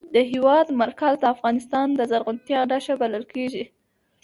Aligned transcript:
د 0.15 0.17
هېواد 0.31 0.67
مرکز 0.81 1.13
د 1.19 1.25
افغانستان 1.35 1.87
د 1.95 2.01
زرغونتیا 2.11 2.59
نښه 2.71 2.95
بلل 3.01 3.25
کېږي. 3.33 3.63